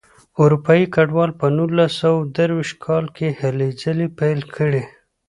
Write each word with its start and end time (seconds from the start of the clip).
اروپایي 0.41 0.85
کډوالو 0.95 1.37
په 1.41 1.47
نولس 1.57 1.91
سوه 2.01 2.19
درویشت 2.35 2.75
کال 2.85 3.05
کې 3.15 3.27
هلې 3.39 3.69
ځلې 3.81 4.07
پیل 4.19 4.39
کړې. 4.55 4.83